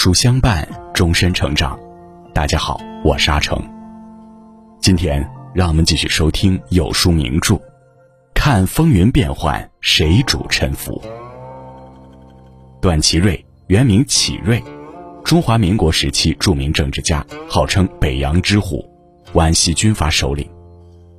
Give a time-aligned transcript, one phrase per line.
[0.00, 0.64] 书相伴，
[0.94, 1.76] 终身成长。
[2.32, 3.60] 大家好，我是阿成。
[4.80, 7.60] 今天让我们继续收听有书名著，
[8.32, 11.02] 看风云变幻，谁主沉浮。
[12.80, 14.62] 段祺瑞原名启瑞，
[15.24, 18.88] 中华民国时期著名政治家，号称北洋之虎，
[19.32, 20.48] 皖系军阀首领。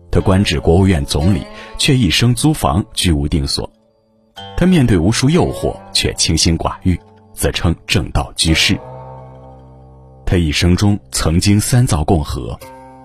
[0.09, 1.45] 他官至国务院总理，
[1.77, 3.69] 却一生租房，居无定所。
[4.55, 6.97] 他面对无数诱惑，却清心寡欲。
[7.39, 8.77] 自称正道居士。
[10.25, 12.59] 他一生中曾经三造共和。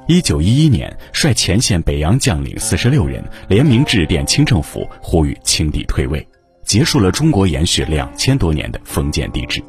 [0.08, 6.26] 一九一一年，率前线北洋将领四十六人联名致电清政府，呼吁清帝退位，
[6.64, 9.62] 结束了中国延续两千多年的封建帝制。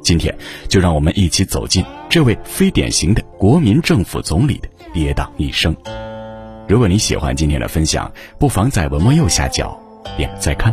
[0.00, 0.32] 今天，
[0.68, 5.76] 就让我们一起走进这位非典型的国民政府总理的跌宕一生。
[6.68, 9.76] 如果你喜欢今天的分享，不妨在文末右下角
[10.16, 10.72] 点个再看。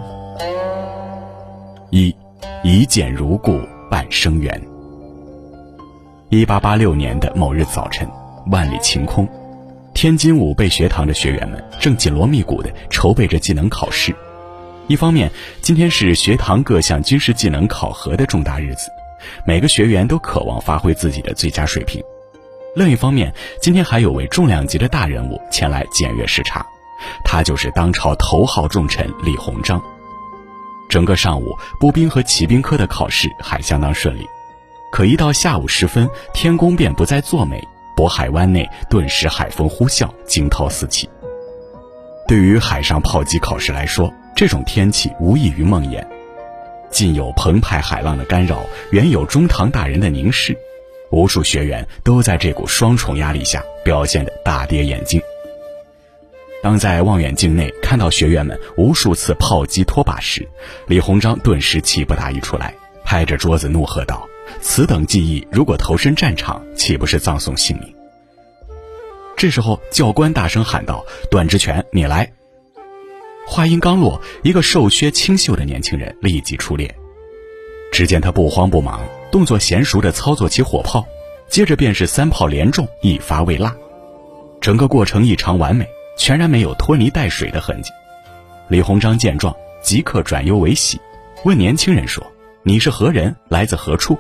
[1.90, 2.16] 一。
[2.64, 3.60] 一见如故，
[3.90, 4.62] 半生缘。
[6.30, 8.08] 一八八六年的某日早晨，
[8.52, 9.28] 万里晴空，
[9.96, 14.16] 天津武备学堂的学员们正紧锣密鼓地筹备着技能考试。
[14.86, 18.92] 一方面，今天是学堂各项军事技能考核的重大日子，
[19.44, 22.00] 每个学员都渴望发挥自己的最佳水平；
[22.76, 26.64] 另一方面，今天还有位重量级的大人物前来检阅视察，
[27.26, 29.82] 他就是当朝头号重臣李鸿章。
[30.92, 34.28] 整个上午，步兵和骑兵科的考试还相当顺利，
[34.92, 41.10] 可一到下午时分，天公便不再作美，渤海湾内顿时海风呼啸，惊涛四起。
[42.28, 46.06] 对于海上炮击考试来说，这种天气无异于梦魇，
[46.90, 48.62] 近有澎湃海浪的干扰，
[48.92, 50.54] 远有中堂大人的凝视，
[51.10, 55.22] 无数学员都在这股双重压力下表现得大跌眼镜。
[56.62, 60.48] 当在望远镜内看到学员们无数次炮击拖把时，
[60.88, 62.74] 李鸿章顿时气不打一处来，
[63.04, 64.28] 拍着桌子怒喝道
[64.62, 67.96] ：“此等技艺，如果投身战场，岂不是葬送性命？”
[69.36, 72.32] 这时候，教官大声喊道：“段之权，你来！”
[73.48, 76.94] 话音刚落，一个瘦削清秀的年轻人立即出列。
[77.92, 79.02] 只见他不慌不忙，
[79.32, 81.04] 动作娴熟地操作起火炮，
[81.50, 83.74] 接着便是三炮连中，一发未落，
[84.62, 85.88] 整个过程异常完美。
[86.18, 87.92] 全然没有拖泥带水的痕迹。
[88.68, 91.00] 李鸿章见状，即刻转忧为喜，
[91.44, 92.26] 问年轻人说
[92.64, 93.36] ：“你是何人？
[93.50, 94.18] 来自何处？”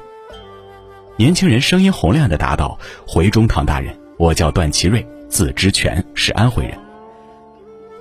[1.17, 6.77] 年轻人声音洪亮地答道：“回中堂大人，我叫段祺瑞，字之权，是安徽人。”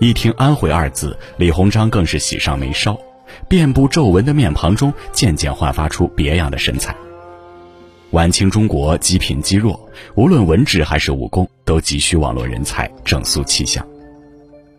[0.00, 2.98] 一听“安徽”二字，李鸿章更是喜上眉梢，
[3.48, 6.96] 遍布皱纹的面庞中渐渐焕发出别样的神采。
[8.12, 13.86] 晚清中国积贫积弱，无论文治还是武功，都急需网络人才，整肃气象。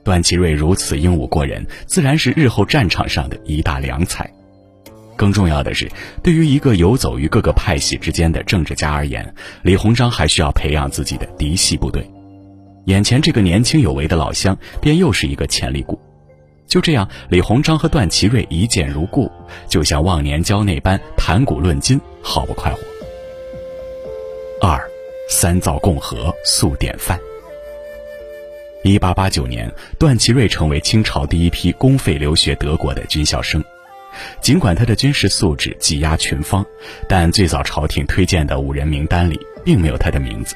[0.04, 4.30] 段祺瑞如此英武过人，自然是日后战场上的一大良才。
[5.16, 5.90] 更重要的是，
[6.22, 12.06] 对于一个游走于各个派系之间的政治家而言，李鸿章还需要培养自己的嫡系部队。
[12.88, 15.98] 眼前这个年轻有为的老乡，便又是一个潜力股。
[16.68, 19.32] 就这样，李鸿章和段祺瑞一见如故，
[19.70, 22.91] 就像忘年交那般谈古论今，好不快活。
[24.64, 24.80] 二，
[25.28, 27.20] 三造共和塑典范。
[28.84, 29.68] 一八八九年，
[29.98, 33.64] 段祺瑞成为清朝第一批公费留学德国的军校生。
[34.40, 36.64] 尽管他的军事素质技压群芳，
[37.10, 40.56] 但最早朝廷推荐的五人名单里并没有他的名字。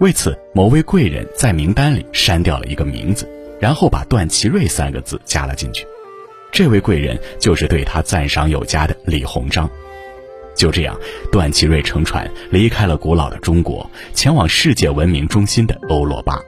[0.00, 3.26] 为此，某位贵人在名单里删掉了一个名字，
[3.58, 5.86] 然后把“段祺瑞”三个字加了进去。
[6.52, 9.70] 这位贵人就是对他赞赏有加的李鸿章。
[10.54, 10.96] 就这样，
[11.30, 16.38] 段祺瑞乘船离开了古老的中国，前往世界文明中心的欧罗巴。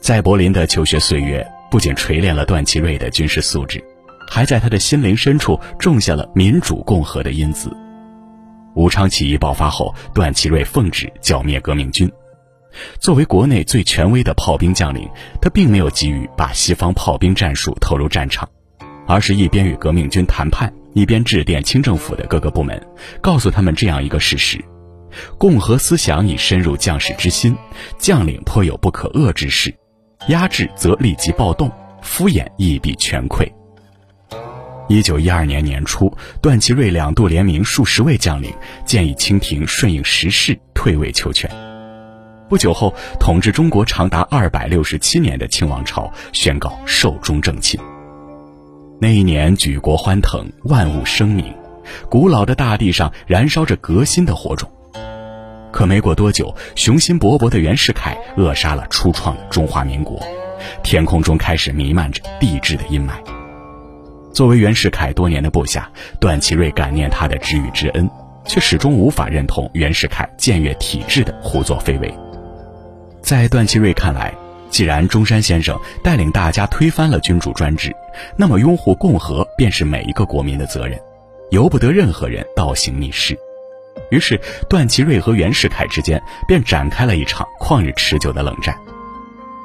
[0.00, 3.84] 在柏林的求学岁月，不仅锤炼了段祺瑞的军事素质，
[4.28, 7.70] 还在他的心灵深处种下了民主共和的因子。
[8.74, 12.10] 武昌起义爆发后，段祺瑞奉旨剿灭革命军。
[12.98, 15.08] 作为国内最权威的炮兵将领，
[15.42, 18.48] 他并没有急于把西方炮兵战术投入战场，
[19.06, 20.72] 而是一边与革命军谈判。
[20.92, 22.80] 一边致电清政府的各个部门，
[23.20, 24.62] 告诉他们这样一个事实：
[25.38, 27.56] 共和思想已深入将士之心，
[27.98, 29.74] 将领颇有不可遏之势，
[30.28, 31.70] 压制则立即暴动，
[32.02, 33.48] 敷衍亦必全溃。
[34.88, 38.52] 一九一二年年初，段祺瑞两度联名数十位将领，
[38.84, 41.48] 建议清廷顺应时势，退位求全。
[42.48, 47.78] 不久后，统治中国长达二百六十七年的清王朝宣告寿终正寝。
[49.02, 51.54] 那一年，举国欢腾，万物生明，
[52.10, 54.70] 古老的大地上燃烧着革新的火种。
[55.72, 60.20] 可没过多久，雄心勃勃的袁世凯扼杀了初创的中华民国，
[60.82, 63.12] 天空中开始弥漫着帝制的阴霾。
[64.34, 68.06] 作为袁世凯多年的部下，段祺瑞感念他的知遇之恩，
[68.44, 72.14] 却始终无法认同袁世凯僭越体制的胡作非为。
[73.22, 74.34] 在段祺瑞看来，
[74.70, 77.94] 既然中山先生带领大家推翻了君主专制，
[78.36, 80.98] 那么拥护共和便是每一个国民的责任，
[81.50, 83.36] 由不得任何人倒行逆施。
[84.10, 88.74] 于是，段祺瑞和袁世凯之间便展开了一场旷日持久的冷战。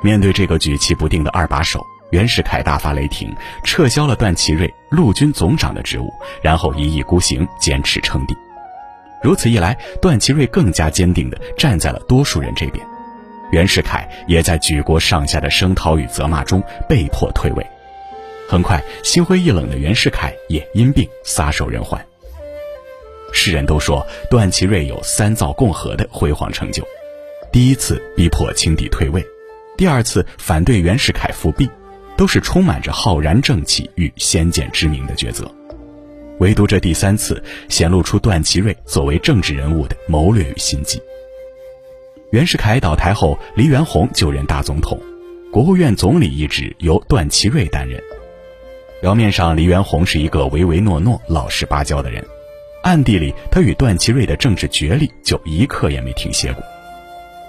[0.03, 1.81] 面对这个举棋不定的二把手，
[2.11, 6.11] 袁世凯大发雷霆，撤销了段祺瑞陆军总长的职务，
[6.43, 8.35] 然后一意孤行，坚持称帝。
[9.23, 12.85] 如此一来，段祺瑞更加坚定地站在了多数人这边。
[13.55, 17.65] 袁世凯也在举国上下的声讨与责骂中被迫退位。
[18.49, 22.05] 很快，心灰意冷的袁世凯也因病撒手人寰。
[23.31, 26.83] 世人都说段祺瑞有三造共和的辉煌成就：
[27.49, 29.25] 第一次逼迫清帝退位，
[29.77, 31.69] 第二次反对袁世凯复辟，
[32.17, 35.49] 都是充满着浩然正气与先见之明的抉择。
[36.39, 41.01] 唯独这第三次，显露出段祺瑞作为政治人物的谋略与心机。
[42.35, 44.99] 袁世凯倒台后，黎元洪就任大总统，
[45.53, 47.97] 国务院总理一职由段祺瑞担任。
[48.99, 52.21] 表面上，黎元洪是一个唯唯诺诺、老实巴交的人，
[52.83, 56.61] 暗地里他与段祺瑞的政治角力就一刻也没停歇过。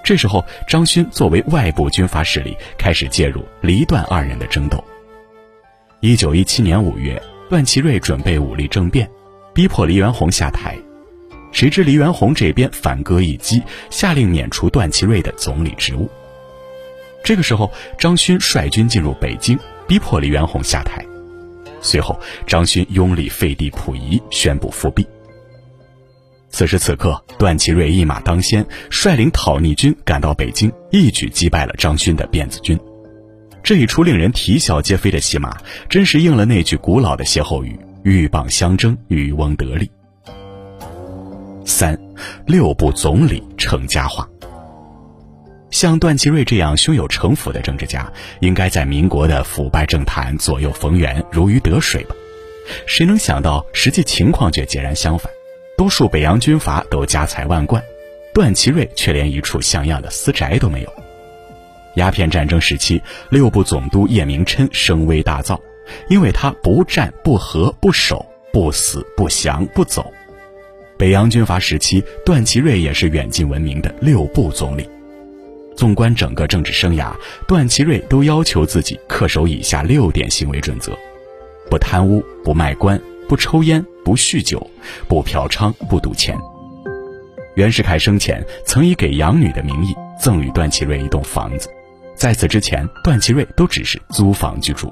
[0.05, 4.81] 这时候，张勋作为外部军阀势力开始介入黎段二人的争斗。
[5.99, 9.11] 一九一七年五月，段祺瑞准备武力政变，
[9.53, 10.77] 逼迫黎元洪下台。
[11.57, 16.07] 谁知黎元洪这边反戈一击，下令免除段祺瑞的总理职务。
[17.23, 19.57] 这个时候，张勋率军进入北京，
[19.87, 21.03] 逼迫黎元洪下台。
[21.81, 25.03] 随后，张勋拥立废帝溥仪，宣布复辟。
[26.51, 32.79] 此时此刻，段祺瑞一马当先，率领讨逆军赶到北京，一举击败了张勋的辫子军。
[33.63, 35.57] 这一出令人啼笑皆非的戏码，
[35.89, 39.89] 真是应了那句古老的歇后语：“鹬蚌相争，渔翁得利。”
[41.67, 41.99] 三，
[42.45, 44.25] 六部总理成佳话。
[45.69, 48.09] 像段祺瑞这样胸有城府的政治家，
[48.39, 52.15] 应该在民国的腐败政坛左右逢源，如鱼得水吧？
[52.87, 55.29] 谁能想到实际情况却截然相反？
[55.77, 57.83] 多数北洋军阀都家财万贯，
[58.33, 60.93] 段祺瑞却连一处像样的私宅都没有。
[61.95, 65.59] 鸦片战争时期，六部总督叶明琛声威大噪，
[66.07, 70.13] 因为他不战不和不守不死不降不走。
[70.97, 74.89] 北洋军阀时期，段祺瑞也是远近闻名的六部总理。
[75.75, 77.11] 纵观整个政治生涯，
[77.47, 80.97] 段祺瑞都要求自己恪守以下六点行为准则：
[81.69, 82.99] 不贪污，不卖官，
[83.29, 84.65] 不抽烟，不酗酒，
[85.07, 86.35] 不嫖娼，不赌钱。
[87.55, 91.69] 袁世凯生前曾以给养女的名义赠予段祺瑞一栋房子，
[92.15, 94.91] 在此之前，段祺瑞都只是租房居住。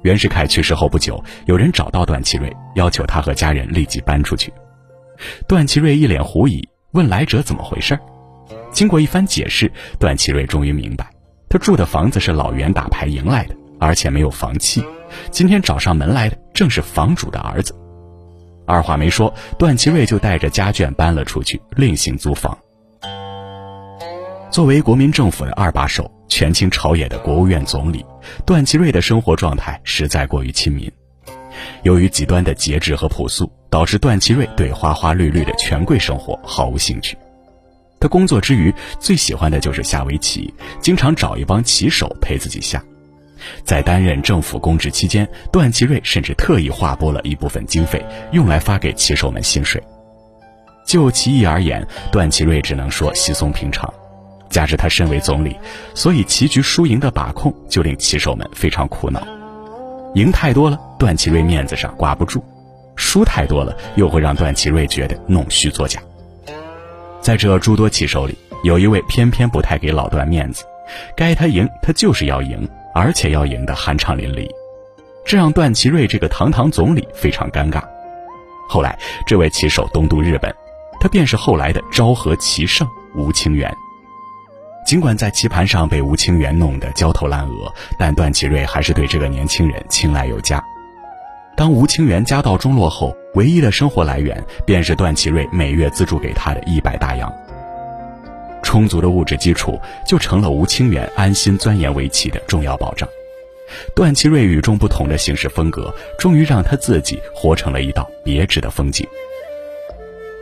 [0.00, 4.50] 袁世凯去世后不久，有人找到段祺瑞，要求他和家人立即搬出去。
[5.46, 7.98] 段祺瑞一脸狐疑，问来者怎么回事
[8.72, 11.08] 经过一番解释，段祺瑞终于明白，
[11.48, 14.84] 他住的房子是老袁打牌赢来的，而且没有房契。
[15.30, 17.74] 今天找上门来的正是房主的儿子。
[18.66, 22.58] 二话没说，段祺瑞就带着家眷搬了出去，另行租房。
[24.50, 28.04] 作为国民政府的二把手，权倾朝野的国务院总理，
[28.46, 30.90] 段祺瑞的生活状态实在过于亲民。
[31.82, 37.16] 由于极端的节制和朴素，导致段祺瑞对花花绿绿的权贵生活毫无兴趣。
[38.00, 42.82] 他工作之余最喜欢的就是下围棋，经常找一帮棋手陪自己下。
[43.64, 49.82] 在担任政府公职期间，段祺瑞甚至特意划拨了一部分经费，用来发给棋手们薪水。
[50.86, 53.92] 就棋艺而言，段祺瑞只能说稀松平常。
[54.50, 55.56] 加之他身为总理，
[55.94, 59.26] 所以棋局输赢的把控就令棋手们非常苦恼。
[60.14, 62.40] 赢太多了，段祺瑞面子上挂不住；
[62.96, 66.00] 输太多了，又会让段祺瑞觉得弄虚作假。
[67.20, 70.64] 在这诸多棋手里，有一位偏偏不太给老段面子，
[71.14, 74.48] 该他赢，他就是要赢，而且要赢得酣畅淋漓，
[75.26, 77.82] 这让段祺瑞这个堂堂总理非常尴尬。
[78.66, 80.50] 后来，这位棋手东渡日本，
[81.00, 83.70] 他便是后来的昭和棋圣吴清源。
[84.86, 90.64] 尽管在棋盘上被吴清源弄得焦头烂额，但段祺瑞还是对这个年轻人青睐有加。
[91.56, 97.32] 当吴清源家道中落后，唯一的生活来源便是段祺瑞每月资助给他的一百大洋。
[98.62, 103.08] 充足的物质基础就成了吴清源安心钻研围棋的重要保障。
[103.94, 109.06] 段祺瑞与众不同的行事风格，终于让他自己活成了一道别致的风景。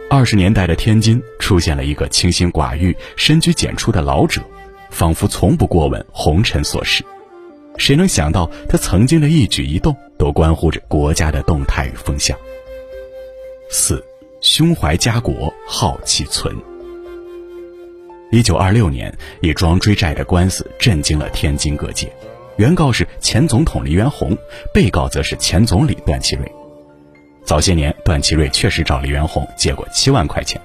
[0.09, 4.41] 二十年代的天津出现了一个清心寡欲、深居简出的老者，
[4.91, 7.05] 仿佛从不过问红尘琐事。
[7.79, 12.39] 谁能想到他曾经的一举一动都关乎着国家的动态与风向？
[13.69, 14.01] 四，
[14.41, 16.57] 胸怀家国浩气存。
[18.31, 22.09] 一九二六年，一桩追债的官司震惊了天津各界。
[22.55, 24.39] 原告是前总统黎元洪，
[24.73, 26.49] 被告则是前总理段祺瑞。
[27.45, 30.63] 早些年，段祺瑞确实找黎元洪借过七万块钱，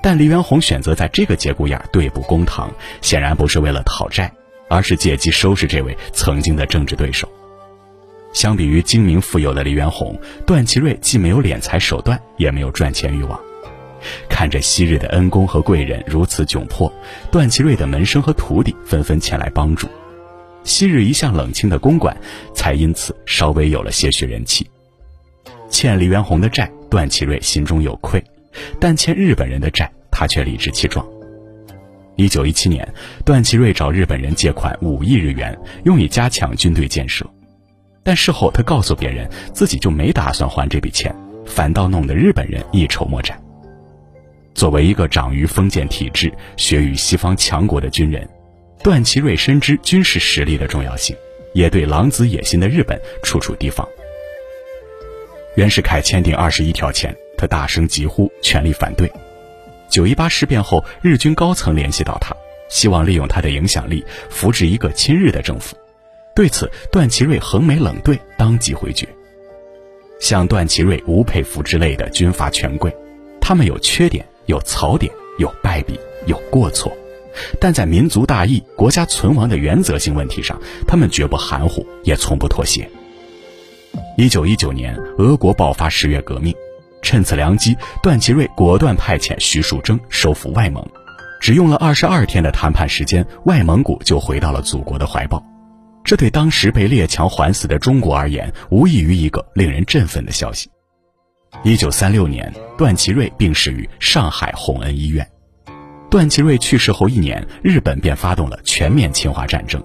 [0.00, 4.32] 但黎元洪选择在这个节骨眼对簿公堂，显然不是为了讨债，
[4.68, 7.28] 而是借机收拾这位曾经的政治对手。
[8.36, 10.14] 相比于精明富有的黎元洪，
[10.44, 13.40] 段祺瑞既没有敛财手段，也没有赚钱欲望。
[14.28, 16.92] 看着昔日的恩公和贵人如此窘迫，
[17.32, 19.88] 段祺瑞的门生和徒弟纷纷前来帮助，
[20.64, 22.14] 昔日一向冷清的公馆
[22.54, 24.68] 才因此稍微有了些许人气。
[25.70, 28.20] 欠黎元洪的债，段祺瑞心中有愧；
[28.78, 31.04] 但欠日本人的债，他却理直气壮。
[32.16, 32.86] 一九一七年，
[33.24, 37.26] 段祺瑞找日本人借款五亿日元，用以加强军队建设，
[38.06, 41.12] 但事后他告诉别人，自己就没打算还这笔钱，
[41.44, 43.36] 反倒弄得日本人一筹莫展。
[44.54, 48.24] 作为一个长于封建体制、学于西方强国的军人，
[48.80, 51.16] 段祺瑞深知军事实力的重要性，
[51.52, 53.84] 也对狼子野心的日本处处提防。
[55.56, 59.10] 袁世凯签订二十一条前，他大声疾呼，全力反对。
[59.90, 62.32] 九一八事变后，日军高层联系到他，
[62.68, 65.76] 希望利用他的影响力扶植一个亲日的政府。
[66.36, 69.08] 对此，段祺瑞横眉冷对，当即回绝。
[70.20, 72.94] 像段祺瑞、吴佩孚之类的军阀权贵，
[73.40, 74.24] 他们有缺点。
[74.46, 76.96] 有槽点，有败笔，有过错，
[77.60, 82.88] 但在民族大义、国家存亡的原则性问题上，他们绝不含糊，也从不妥协。
[84.16, 86.54] 一九一九年，俄国爆发十月革命，
[87.02, 90.88] 趁此良机，段祺瑞果断派遣徐树铮收复外蒙，
[91.40, 95.44] 只用了二十二天的谈判时间，外蒙古就回到了祖国的怀抱。
[96.06, 100.70] 这对当时被列强环死的中国而言，无异于一个令人振奋的消息。
[101.64, 105.28] 一九三六年，段祺瑞病逝于上海洪恩医院。
[106.08, 109.82] 段祺瑞去世后一年，日本便发动了全面侵华战争，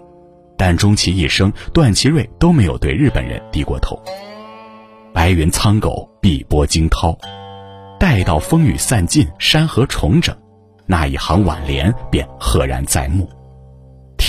[0.55, 3.99] 但终其一生，段祺瑞都没有对日本人低过头。
[5.11, 7.17] 白云苍狗，碧波惊涛，
[7.99, 10.37] 待到风雨散尽，山河重整，
[10.85, 13.27] 那一行挽联便赫然在目：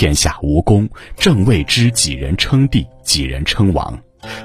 [0.03, 3.97] 天下无功，正谓之几人称帝，几人称王。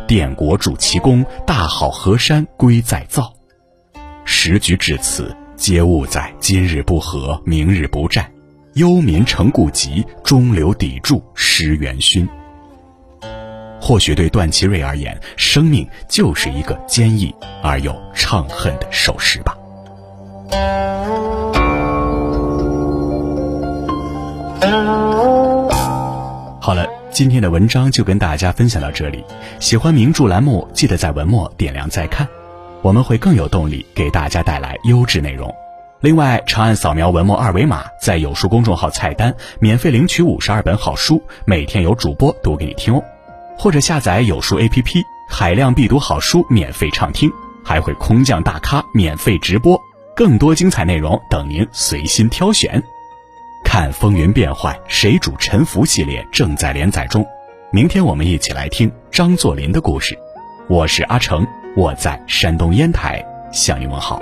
[0.07, 3.33] 殿国主其功，大好河山归再造。
[4.23, 8.31] 时局至此，皆误在今日不和，明日不战。
[8.75, 12.29] 忧民成痼疾，中流砥柱失元勋。
[13.81, 17.33] 或许对段祺瑞而言，生命就是一个坚毅
[17.63, 19.56] 而又怅恨的守时吧。
[26.67, 26.85] 好了。
[27.11, 29.23] 今天的文章就跟大家分享到这里。
[29.57, 32.27] 喜欢名著栏目，记得在文末点亮再看，
[32.81, 35.49] 我们会更有动力给大家带来优质内容。
[36.01, 43.01] 另外，长按扫描文末二维码，在有书公众号菜单免费领取五十二本好书，每天有主播读给你听哦。
[43.57, 47.31] 或者下载有书 APP，海量必读好书免费畅听，
[47.63, 49.79] 还会空降大咖免费直播，
[50.13, 52.83] 更多精彩内容等您随心挑选。
[53.69, 57.27] 看风云变幻，谁主沉浮系列正在连载中。
[57.69, 60.17] 明天我们一起来听张作霖的故事。
[60.69, 61.45] 我是阿成，
[61.75, 63.21] 我在山东烟台
[63.51, 64.21] 向你问好。